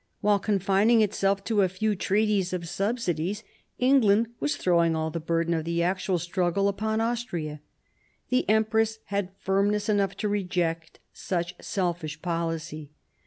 [0.21, 3.43] While confining itself to a few treaties of subsidies,
[3.77, 7.61] England was throwing all the burden of the actual struggle upon Austria.
[8.29, 12.89] The empress had firmness enough to reject such selfish policy.